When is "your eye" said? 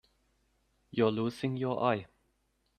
1.57-2.07